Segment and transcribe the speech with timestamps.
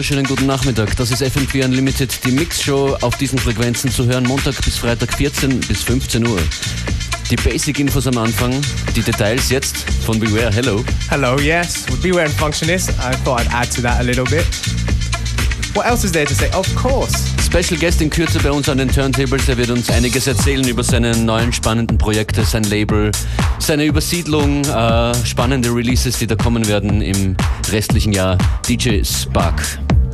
[0.00, 0.96] wunderschönen guten Nachmittag.
[0.96, 5.60] Das ist FM4 Unlimited, die Mixshow auf diesen Frequenzen zu hören, Montag bis Freitag 14
[5.60, 6.38] bis 15 Uhr.
[7.30, 8.58] Die Basic-Infos am Anfang,
[8.96, 9.76] die Details jetzt
[10.06, 10.50] von Beware.
[10.54, 10.82] Hello.
[11.10, 11.84] Hello, yes.
[11.90, 14.46] With Beware and Functionist, I thought I'd add to that a little bit.
[15.74, 16.48] What else is there to say?
[16.54, 17.12] Of course.
[17.44, 19.50] Special Guest in Kürze bei uns an den Turntables.
[19.50, 23.10] Er wird uns einiges erzählen über seine neuen spannenden Projekte, sein Label,
[23.58, 27.36] seine Übersiedlung, äh, spannende Releases, die da kommen werden im
[27.70, 28.38] restlichen Jahr.
[28.66, 29.60] DJ Spark.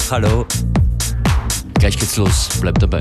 [0.08, 0.46] Hallo.
[1.80, 2.48] Gleich geht's los.
[2.60, 2.98] Bleibt dabei.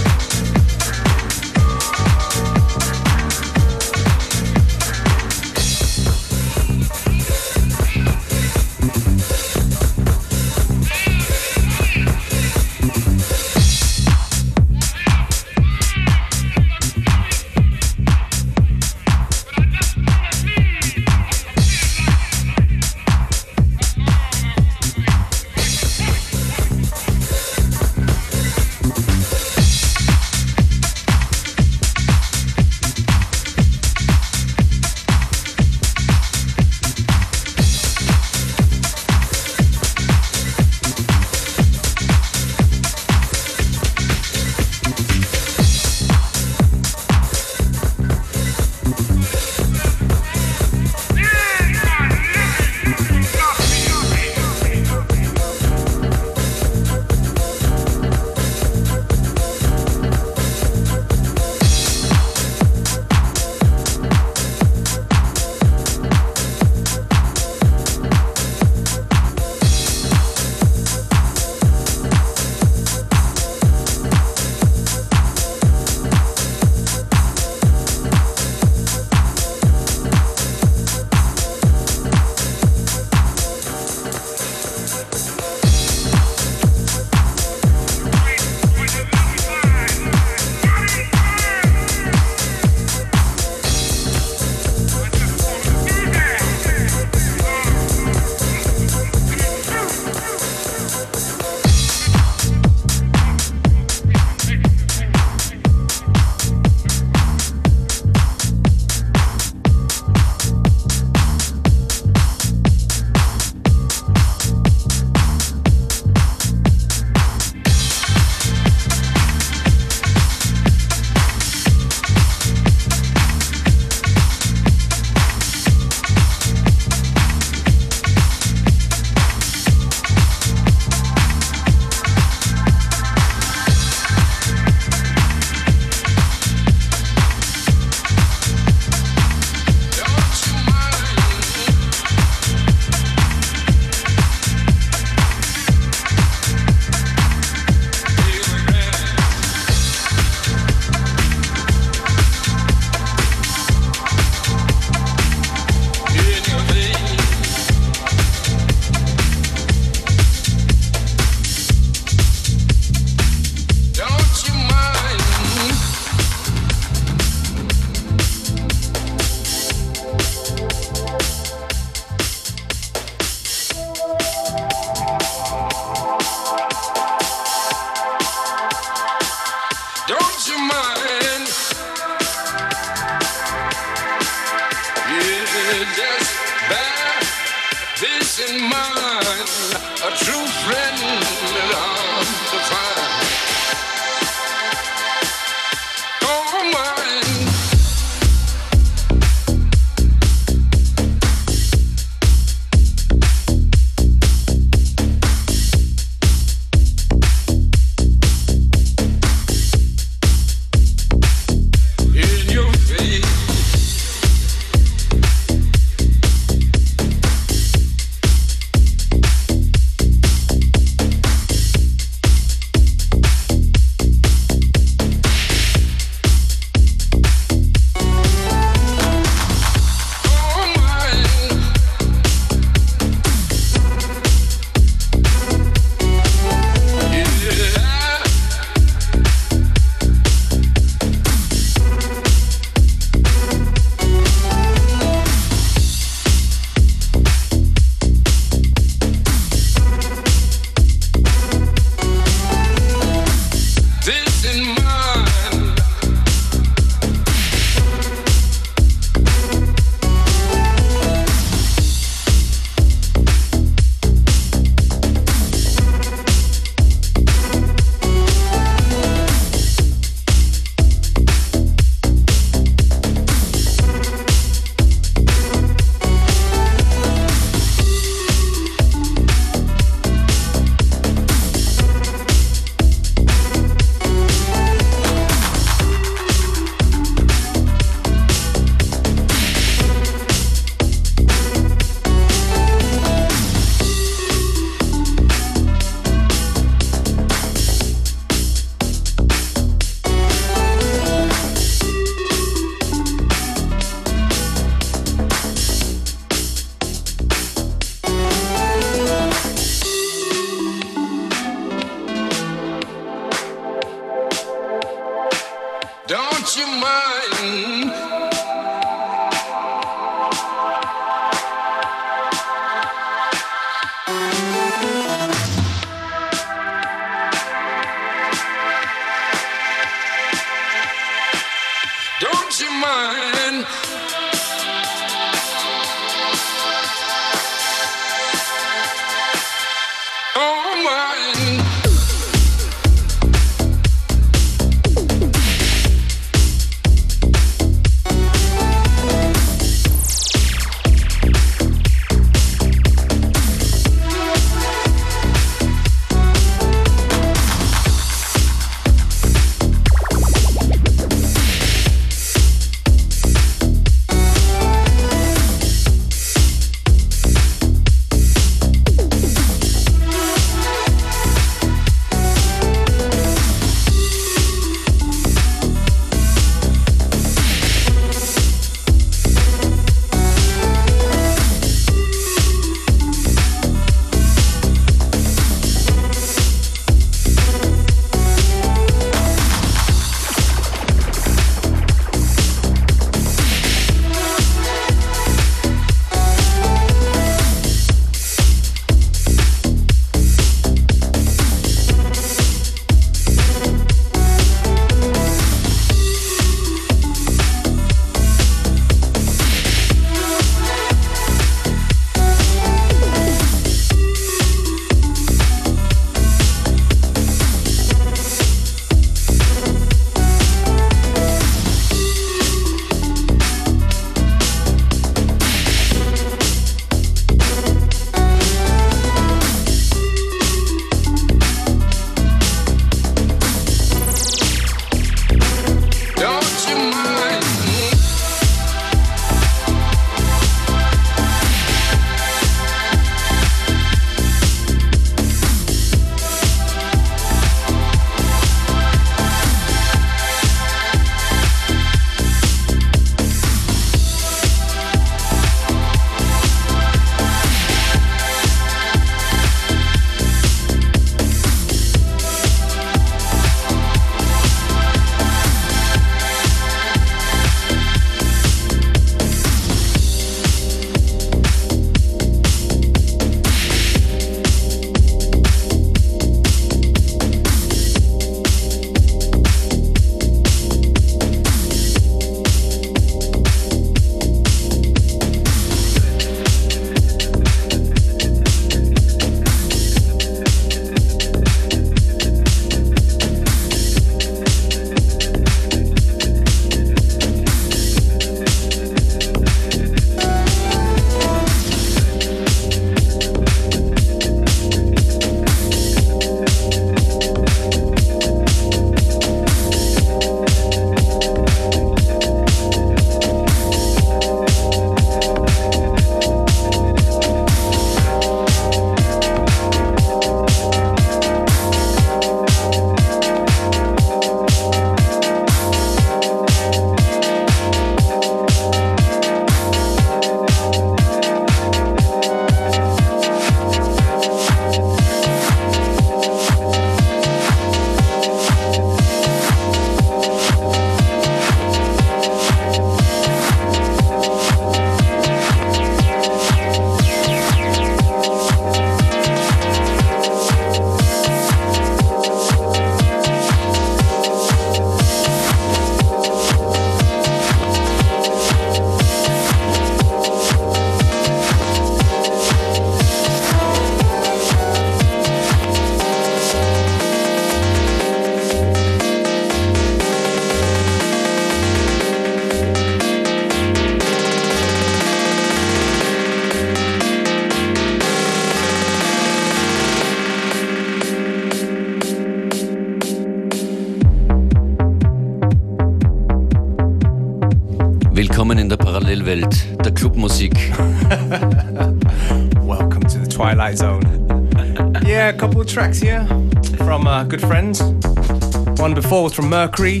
[599.12, 600.00] Before was from Mercury,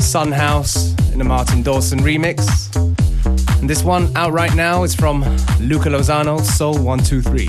[0.00, 2.40] Sun House in a Martin Dawson remix.
[3.60, 5.20] And this one out right now is from
[5.60, 7.46] Luca Lozano, Soul 123.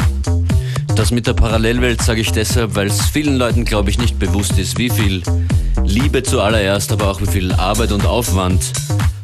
[0.98, 4.60] Das mit der Parallelwelt sage ich deshalb, weil es vielen Leuten, glaube ich, nicht bewusst
[4.60, 5.24] ist, wie viel
[5.86, 8.74] Liebe zuallererst, aber auch wie viel Arbeit und Aufwand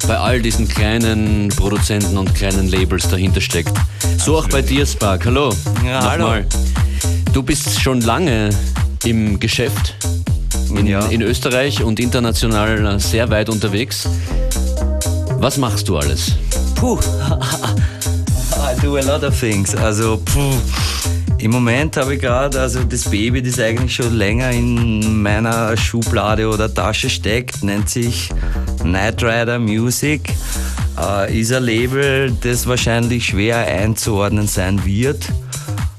[0.07, 3.73] bei all diesen kleinen Produzenten und kleinen Labels dahinter steckt.
[4.19, 5.25] So auch bei dir, Spark.
[5.25, 5.53] Hallo.
[5.85, 6.45] Ja, Nochmal.
[7.33, 8.51] Du bist schon lange
[9.03, 9.95] im Geschäft
[10.77, 11.05] in, Ja.
[11.07, 14.07] in Österreich und international sehr weit unterwegs.
[15.39, 16.31] Was machst du alles?
[16.75, 16.97] Puh.
[18.57, 19.75] I do a lot of things.
[19.75, 20.53] Also, puh.
[21.37, 26.47] Im Moment habe ich gerade, also das Baby, das eigentlich schon länger in meiner Schublade
[26.49, 28.29] oder Tasche steckt, nennt sich
[28.83, 30.21] Night Rider Music.
[30.99, 35.25] Äh, ist ein Label, das wahrscheinlich schwer einzuordnen sein wird,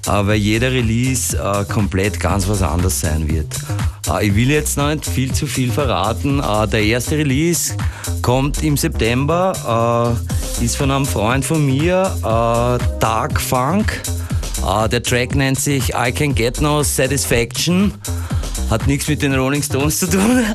[0.07, 3.55] aber jeder Release äh, komplett ganz was anderes sein wird.
[4.09, 6.41] Äh, ich will jetzt noch nicht viel zu viel verraten.
[6.41, 7.75] Äh, der erste Release
[8.23, 10.17] kommt im September,
[10.61, 14.03] äh, ist von einem Freund von mir, äh, Dark Funk.
[14.67, 17.93] Äh, der Track nennt sich I Can Get No Satisfaction.
[18.71, 20.45] Hat nichts mit den Rolling Stones zu tun.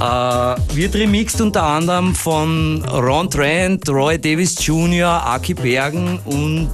[0.00, 6.70] Äh, wird remixed unter anderem von Ron Trent, Roy Davis Jr., Aki Bergen und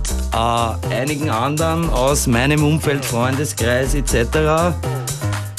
[0.90, 4.72] einigen anderen aus meinem Umfeld, Freundeskreis etc.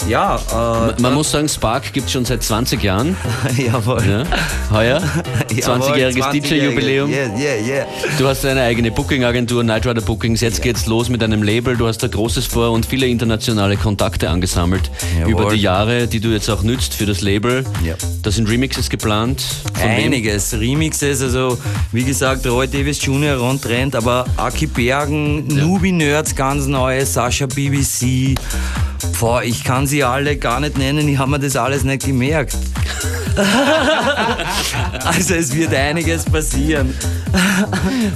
[0.09, 0.39] Ja,
[0.97, 3.15] äh, Man muss sagen, Spark gibt es schon seit 20 Jahren.
[3.57, 4.03] jawohl.
[4.07, 4.23] Ja?
[4.71, 5.01] Heuer.
[5.55, 6.41] Jawohl, 20-jähriges 20-jährige.
[6.41, 7.09] DJ-Jubiläum.
[7.11, 7.85] Yeah, yeah, yeah.
[8.17, 10.41] Du hast eine eigene Booking-Agentur, Night Rider Bookings.
[10.41, 11.77] Jetzt geht's los mit einem Label.
[11.77, 14.89] Du hast da Großes vor und viele internationale Kontakte angesammelt
[15.19, 15.31] Jawohl.
[15.31, 17.63] über die Jahre, die du jetzt auch nützt für das Label.
[17.85, 17.93] Ja.
[18.23, 19.43] Da sind Remixes geplant.
[19.75, 20.05] Von wem?
[20.05, 20.53] Einiges.
[20.53, 21.59] Remixes, also
[21.91, 27.45] wie gesagt, Roy Davis Jr., Ron Trent, aber Aki Bergen, Nubi Nerds, ganz neu, Sascha
[27.45, 28.35] BBC.
[29.20, 32.58] Boah, ich kann sie alle gar nicht nennen, ich habe mir das alles nicht gemerkt.
[35.03, 36.94] also es wird einiges passieren.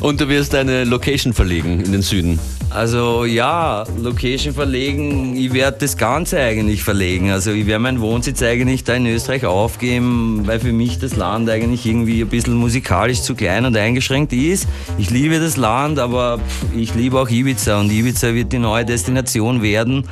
[0.02, 2.40] Und du wirst eine Location verlegen in den Süden.
[2.74, 7.30] Also ja, Location verlegen, ich werde das Ganze eigentlich verlegen.
[7.30, 11.50] Also ich werde meinen Wohnsitz eigentlich da in Österreich aufgeben, weil für mich das Land
[11.52, 14.68] eigentlich irgendwie ein bisschen musikalisch zu klein und eingeschränkt ist.
[14.98, 16.40] Ich liebe das Land, aber
[16.76, 20.06] ich liebe auch Ibiza und Ibiza wird die neue Destination werden.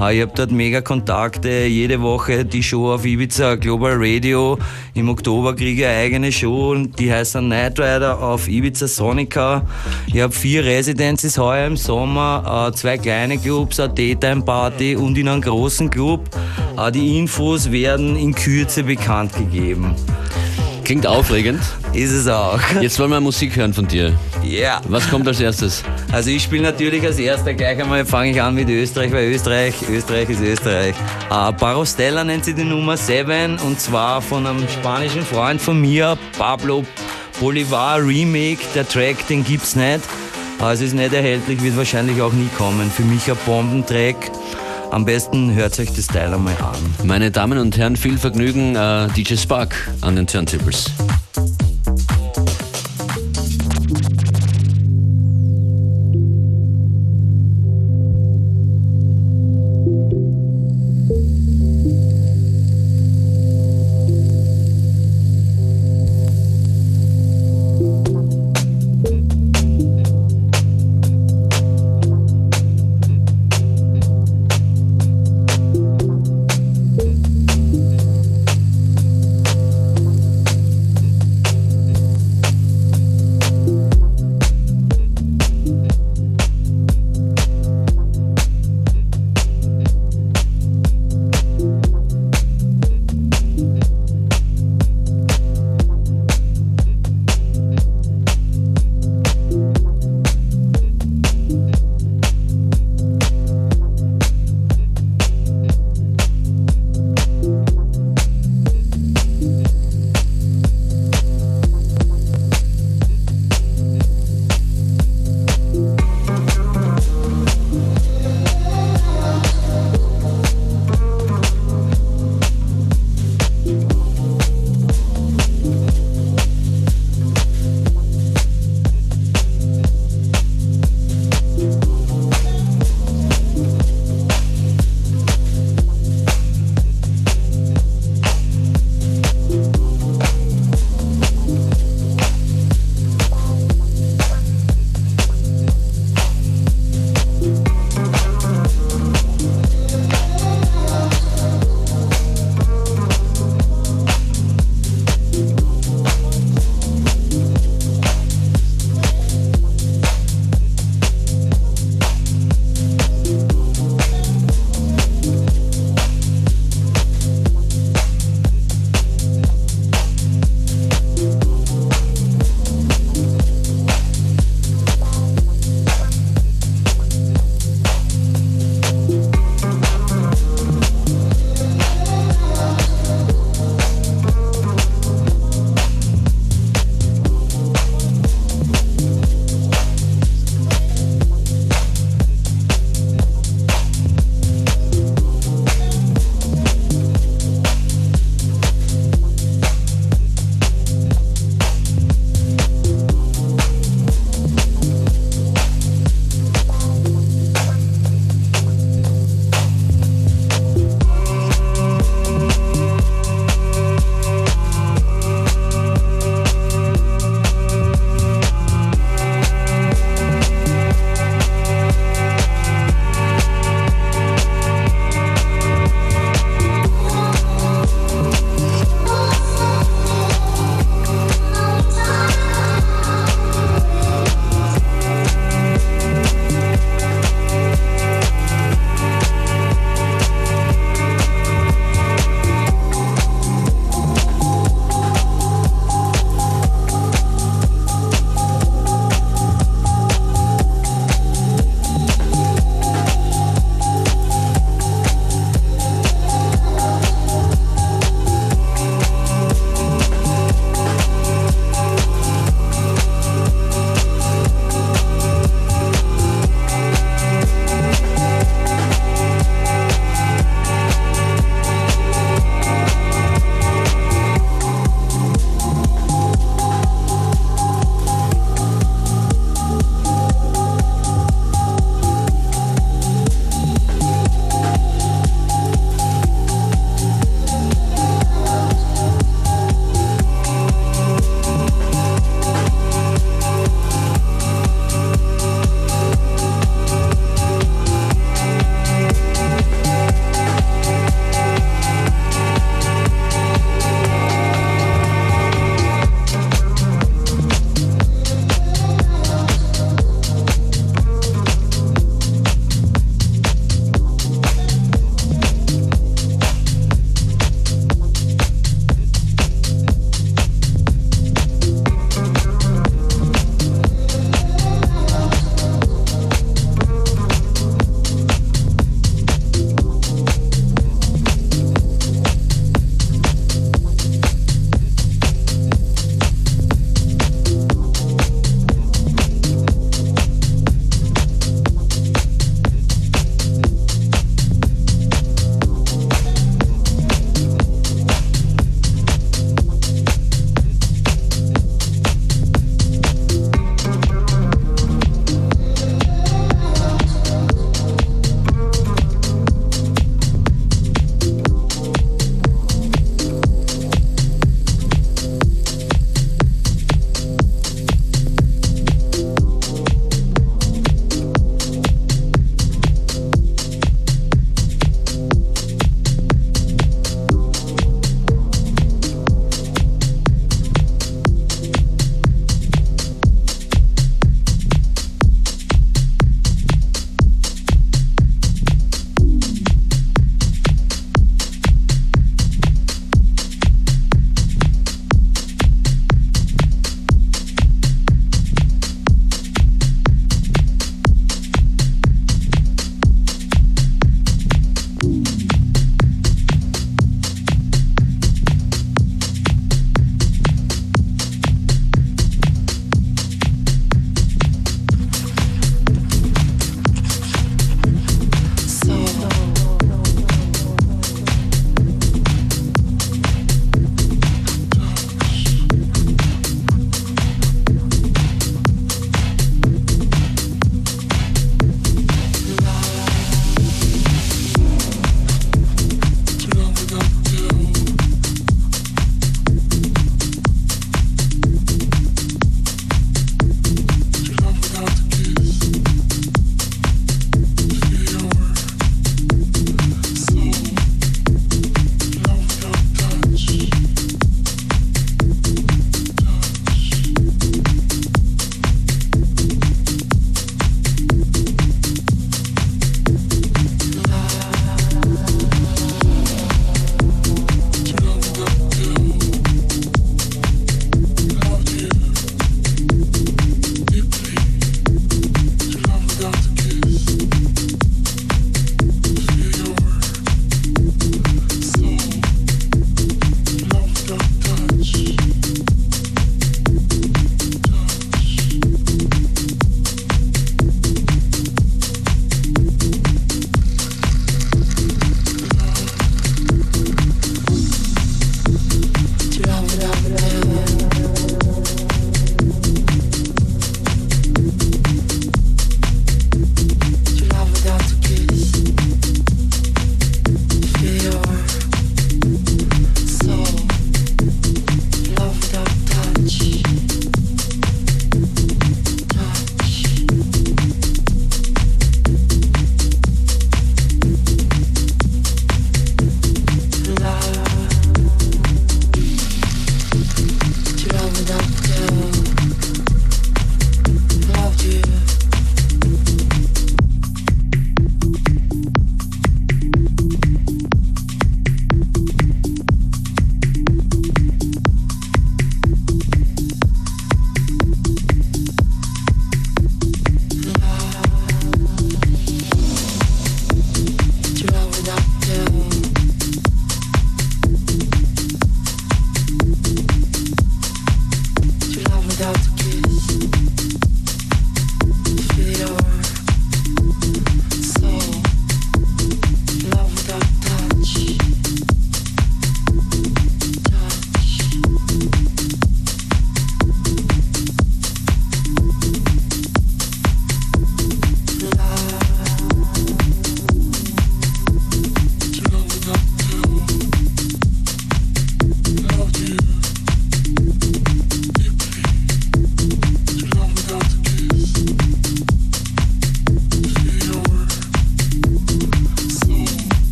[0.00, 4.58] Äh, Ich habe dort mega Kontakte, jede Woche die Show auf Ibiza Global Radio.
[4.94, 8.88] Im Oktober kriege ich eine eigene Show und die heißt dann Night Rider auf Ibiza
[8.88, 9.62] Sonica.
[10.08, 15.18] Ich habe vier Residences heuer im Sommer, äh, zwei kleine Clubs, eine Daytime Party und
[15.18, 16.28] in einem großen Club.
[16.76, 19.94] Äh, Die Infos werden in Kürze bekannt gegeben.
[20.84, 21.60] Klingt aufregend.
[21.92, 22.58] Ist es auch.
[22.80, 24.14] Jetzt wollen wir Musik hören von dir.
[24.42, 24.80] Ja.
[24.88, 25.82] Was kommt als erstes?
[26.12, 29.74] Also ich spiele natürlich als erster gleich einmal, fange ich an mit Österreich, weil Österreich,
[29.90, 30.94] Österreich ist Österreich.
[31.30, 36.16] Äh, Barostella nennt sie die Nummer 7 und zwar von einem spanischen Freund von mir,
[36.38, 36.84] Pablo
[37.38, 38.58] Bolivar Remake.
[38.74, 40.00] Der Track, den gibt's nicht.
[40.60, 42.90] Also ist nicht erhältlich, wird wahrscheinlich auch nie kommen.
[42.90, 44.16] Für mich ein Bombentrack.
[44.90, 47.06] Am besten hört euch das Teil einmal an.
[47.06, 50.90] Meine Damen und Herren, viel Vergnügen, äh, DJ Spark an den Turntables.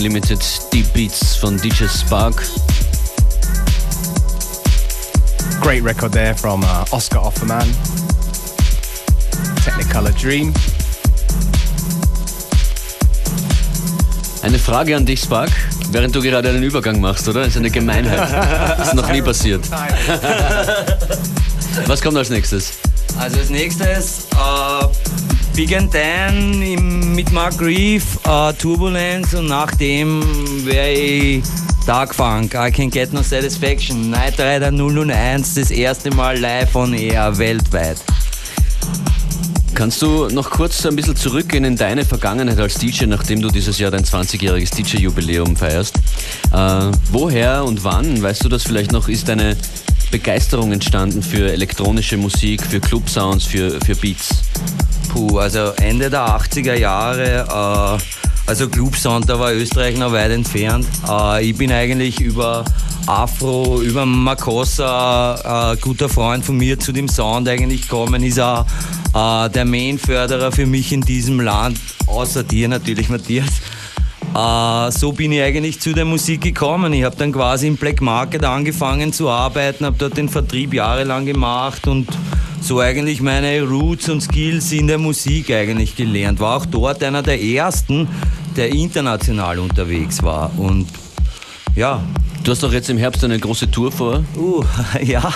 [0.00, 0.40] Unlimited
[0.72, 2.42] Deep Beats von DJ Spark.
[5.60, 7.68] Great record there from uh, Oscar Offerman.
[9.62, 10.54] Technicolor Dream.
[14.40, 15.50] Eine Frage an dich, Spark,
[15.90, 17.40] während du gerade einen Übergang machst, oder?
[17.40, 18.32] Das ist eine Gemeinheit.
[18.78, 19.70] Das ist noch nie passiert.
[21.86, 22.72] Was kommt als nächstes?
[23.18, 24.86] Also als nächstes äh,
[25.54, 30.22] Big and Dan mit Mark Reeve, äh, Turbulence und nachdem
[30.64, 31.42] wäre ich
[31.86, 36.94] Dark Funk, I Can Get No Satisfaction, Night Rider 001, das erste Mal live on
[36.94, 37.98] air weltweit.
[39.74, 43.78] Kannst du noch kurz ein bisschen zurückgehen in deine Vergangenheit als DJ, nachdem du dieses
[43.78, 45.96] Jahr dein 20-jähriges DJ-Jubiläum feierst?
[46.52, 49.56] Äh, woher und wann, weißt du das vielleicht noch, ist deine
[50.10, 54.42] Begeisterung entstanden für elektronische Musik, für Club-Sounds, für, für Beats?
[55.08, 58.02] Puh, also Ende der 80er Jahre, äh,
[58.46, 60.86] also Clubsound, da war Österreich noch weit entfernt.
[61.08, 62.64] Äh, ich bin eigentlich über
[63.06, 68.66] Afro, über Makossa, ein guter Freund von mir, zu dem Sound eigentlich gekommen, ist auch
[69.14, 73.50] äh, der Main-Förderer für mich in diesem Land, außer dir natürlich, Matthias.
[74.34, 76.92] Äh, so bin ich eigentlich zu der Musik gekommen.
[76.92, 81.26] Ich habe dann quasi im Black Market angefangen zu arbeiten, habe dort den Vertrieb jahrelang
[81.26, 82.08] gemacht und
[82.60, 86.38] so eigentlich meine Roots und Skills in der Musik eigentlich gelernt.
[86.38, 88.06] War auch dort einer der ersten,
[88.56, 90.50] der international unterwegs war.
[90.58, 90.86] Und
[91.74, 92.02] ja.
[92.44, 94.24] Du hast doch jetzt im Herbst eine große Tour vor.
[94.36, 94.64] Uh,
[95.02, 95.32] ja.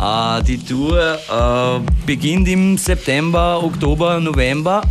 [0.00, 4.82] Äh, die Tour äh, beginnt im September, Oktober, November.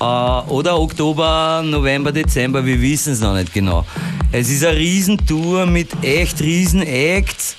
[0.00, 3.84] Äh, oder Oktober, November, Dezember, wir wissen es noch nicht genau.
[4.30, 7.56] Es ist eine Riesentour mit echt riesen Acts.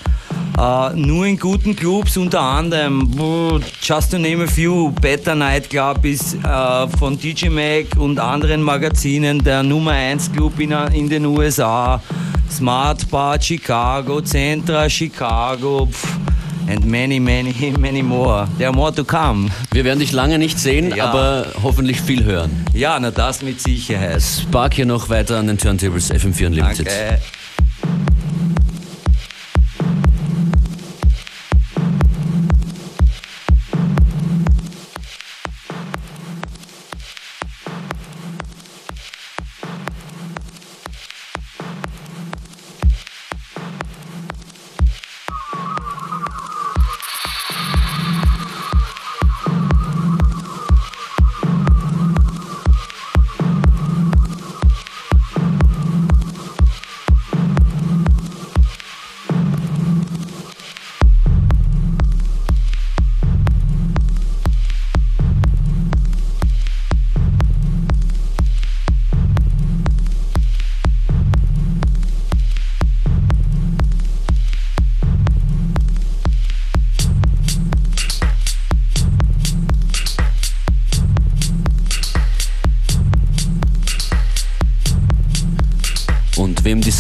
[0.58, 3.10] Uh, nur in guten Clubs, unter anderem,
[3.82, 8.62] just to name a few, Better Night Club ist uh, von DJ Mac und anderen
[8.62, 12.02] Magazinen der Nummer 1 Club in, in den USA,
[12.52, 16.20] Smart Bar Chicago, Centra Chicago, pff,
[16.70, 18.48] and many, many, many more.
[18.58, 19.50] There are more to come.
[19.72, 21.06] Wir werden dich lange nicht sehen, ja.
[21.06, 22.66] aber hoffentlich viel hören.
[22.74, 24.22] Ja, na das mit Sicherheit.
[24.22, 26.88] Spark hier noch weiter an den Turntables FM4 Unlimited.
[26.88, 27.20] Danke.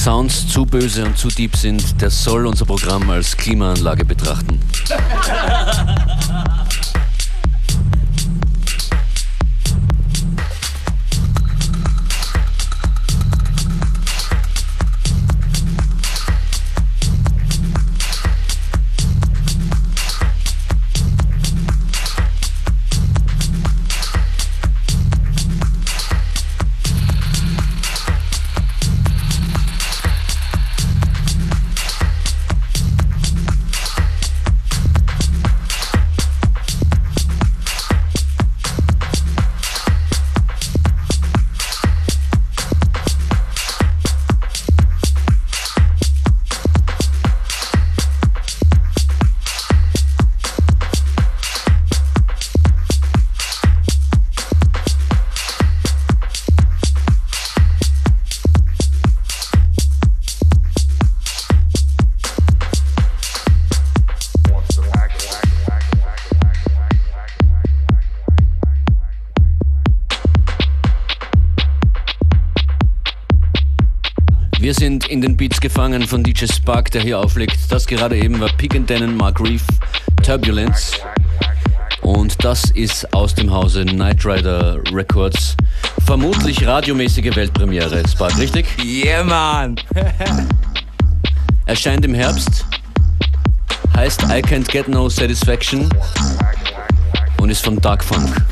[0.10, 4.60] Sounds zu böse und zu deep sind, der soll unser Programm als Klimaanlage betrachten.
[75.10, 77.58] in den Beats gefangen von DJ Spark, der hier auflegt.
[77.70, 79.64] Das gerade eben war Pig and Dan Mark Reef,
[80.24, 80.94] Turbulence.
[82.02, 85.56] Und das ist aus dem Hause Night Rider Records.
[86.06, 88.68] Vermutlich radiomäßige Weltpremiere, Spark, richtig?
[88.84, 89.76] Yeah, man!
[91.66, 92.66] Erscheint im Herbst,
[93.96, 95.90] heißt I Can't Get No Satisfaction
[97.40, 98.46] und ist von Dark Funk.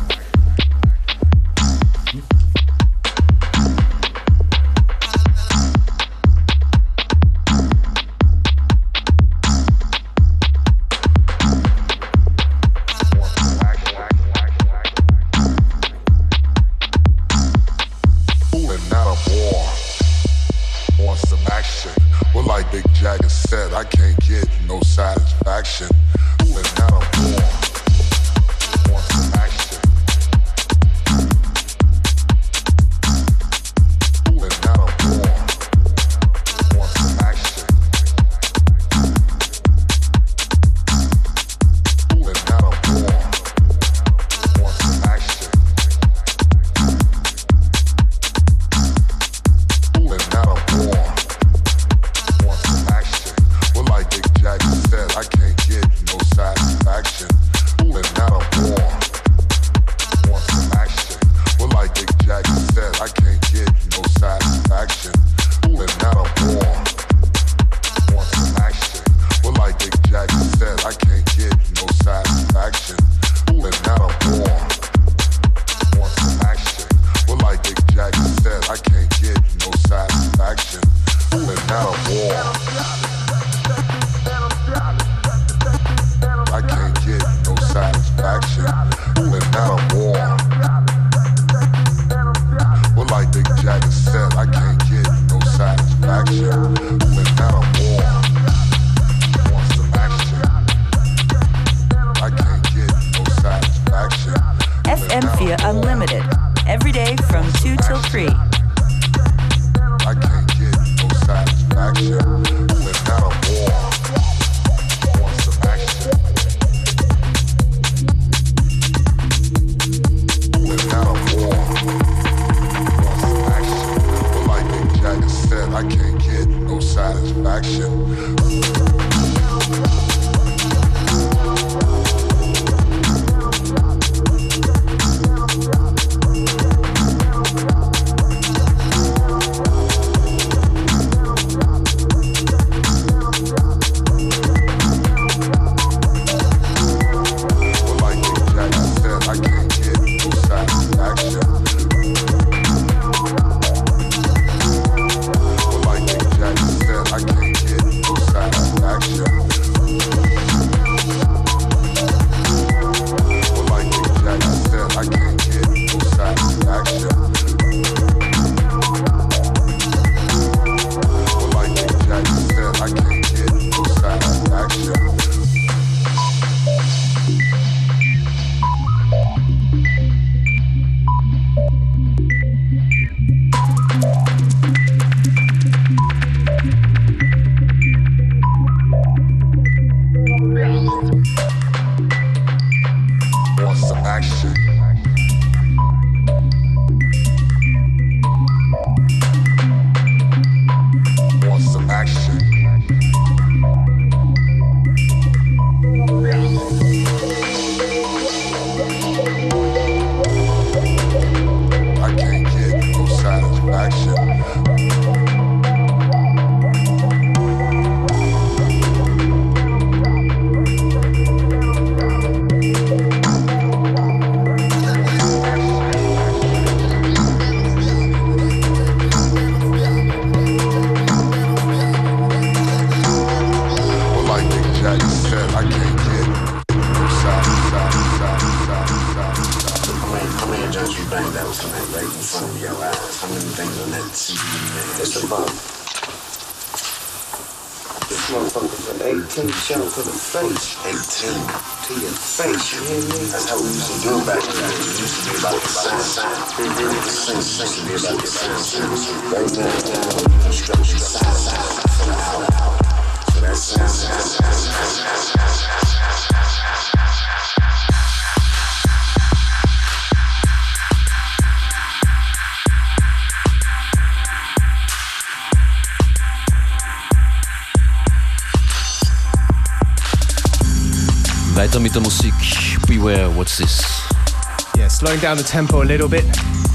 [285.19, 286.25] Down the tempo a little bit.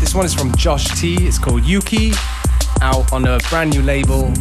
[0.01, 1.17] This one is from Josh T.
[1.27, 2.13] It's called Yuki,
[2.81, 4.33] out on a brand new label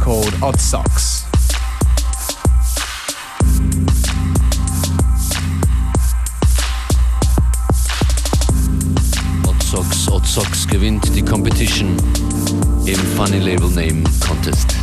[0.00, 1.24] called Odd Socks.
[9.46, 11.96] Odd Socks, Odd Socks gewinnt die Competition
[12.86, 14.79] im Funny Label Name Contest.